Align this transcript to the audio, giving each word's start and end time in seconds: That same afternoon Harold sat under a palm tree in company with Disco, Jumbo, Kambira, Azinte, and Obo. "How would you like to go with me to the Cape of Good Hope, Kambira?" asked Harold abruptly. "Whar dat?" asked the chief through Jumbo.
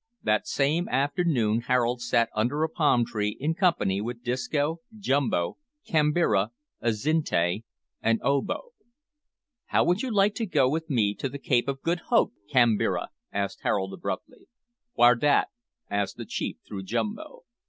That 0.23 0.47
same 0.47 0.89
afternoon 0.89 1.61
Harold 1.67 2.01
sat 2.01 2.31
under 2.33 2.63
a 2.63 2.69
palm 2.69 3.05
tree 3.05 3.37
in 3.39 3.53
company 3.53 4.01
with 4.01 4.23
Disco, 4.23 4.77
Jumbo, 4.97 5.59
Kambira, 5.87 6.49
Azinte, 6.81 7.61
and 8.01 8.19
Obo. 8.23 8.71
"How 9.67 9.83
would 9.83 10.01
you 10.01 10.11
like 10.11 10.33
to 10.37 10.47
go 10.47 10.67
with 10.67 10.89
me 10.89 11.13
to 11.13 11.29
the 11.29 11.37
Cape 11.37 11.67
of 11.67 11.83
Good 11.83 11.99
Hope, 12.07 12.33
Kambira?" 12.51 13.09
asked 13.31 13.59
Harold 13.61 13.93
abruptly. 13.93 14.47
"Whar 14.95 15.13
dat?" 15.13 15.49
asked 15.87 16.17
the 16.17 16.25
chief 16.25 16.57
through 16.67 16.81
Jumbo. 16.81 17.43